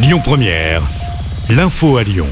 [0.00, 0.82] Lyon Première,
[1.50, 2.28] l'info à Lyon.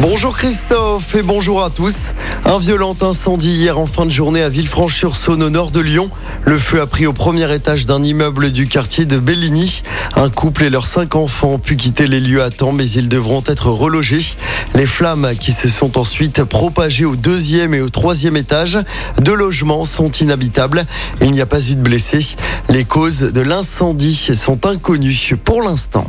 [0.00, 2.14] Bonjour Christophe et bonjour à tous.
[2.46, 6.10] Un violent incendie hier en fin de journée à Villefranche-sur-Saône au nord de Lyon.
[6.44, 9.82] Le feu a pris au premier étage d'un immeuble du quartier de Belligny.
[10.14, 13.10] Un couple et leurs cinq enfants ont pu quitter les lieux à temps mais ils
[13.10, 14.34] devront être relogés.
[14.74, 18.78] Les flammes qui se sont ensuite propagées au deuxième et au troisième étage
[19.20, 20.86] de logements sont inhabitables.
[21.20, 22.36] Il n'y a pas eu de blessés.
[22.70, 26.06] Les causes de l'incendie sont inconnues pour l'instant.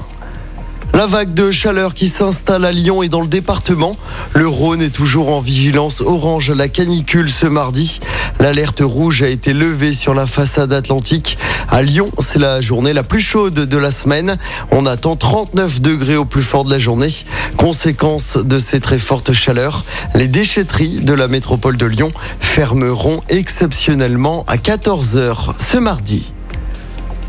[0.98, 3.96] La vague de chaleur qui s'installe à Lyon et dans le département.
[4.34, 8.00] Le Rhône est toujours en vigilance orange la canicule ce mardi.
[8.40, 11.38] L'alerte rouge a été levée sur la façade atlantique.
[11.70, 14.38] À Lyon, c'est la journée la plus chaude de la semaine.
[14.72, 17.14] On attend 39 degrés au plus fort de la journée.
[17.58, 19.86] Conséquence de ces très fortes chaleurs,
[20.16, 26.34] les déchetteries de la métropole de Lyon fermeront exceptionnellement à 14 heures ce mardi.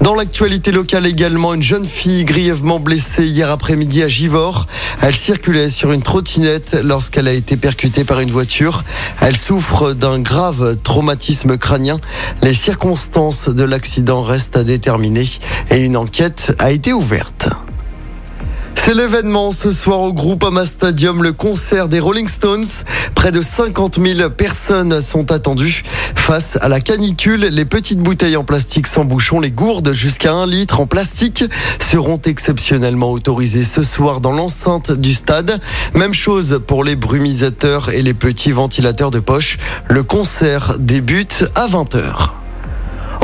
[0.09, 4.67] Dans l'actualité locale également, une jeune fille grièvement blessée hier après-midi à Givors.
[5.03, 8.84] Elle circulait sur une trottinette lorsqu'elle a été percutée par une voiture.
[9.20, 11.98] Elle souffre d'un grave traumatisme crânien.
[12.41, 15.27] Les circonstances de l'accident restent à déterminer
[15.70, 17.50] et une enquête a été ouverte.
[18.89, 22.64] C'est l'événement ce soir au Groupama Stadium, le concert des Rolling Stones.
[23.14, 25.83] Près de 50 000 personnes sont attendues.
[26.14, 30.47] Face à la canicule, les petites bouteilles en plastique sans bouchon, les gourdes jusqu'à 1
[30.47, 31.44] litre en plastique
[31.78, 35.61] seront exceptionnellement autorisées ce soir dans l'enceinte du stade.
[35.92, 39.59] Même chose pour les brumisateurs et les petits ventilateurs de poche.
[39.86, 42.47] Le concert débute à 20h.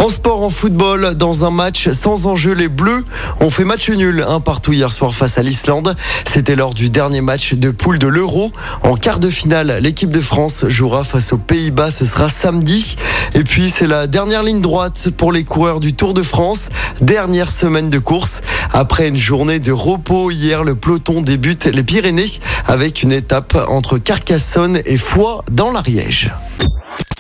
[0.05, 3.07] En sport, en football, dans un match sans enjeu, les Bleus
[3.41, 5.97] ont fait match nul un partout hier soir face à l'Islande.
[6.27, 8.53] C'était lors du dernier match de poule de l'Euro.
[8.83, 11.91] En quart de finale, l'équipe de France jouera face aux Pays-Bas.
[11.91, 12.97] Ce sera samedi.
[13.33, 16.69] Et puis, c'est la dernière ligne droite pour les coureurs du Tour de France.
[17.01, 18.43] Dernière semaine de course.
[18.75, 22.31] Après une journée de repos hier, le peloton débute les Pyrénées
[22.67, 26.31] avec une étape entre Carcassonne et Foix dans l'Ariège.